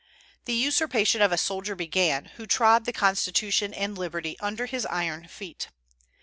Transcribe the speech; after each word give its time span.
The 0.45 0.55
usurpation 0.55 1.21
of 1.21 1.31
a 1.31 1.37
soldier 1.37 1.75
began, 1.75 2.25
who 2.35 2.47
trod 2.47 2.85
the 2.85 2.91
constitution 2.91 3.71
and 3.71 3.95
liberty 3.95 4.35
under 4.39 4.65
his 4.65 4.87
iron 4.87 5.27
feet. 5.27 5.67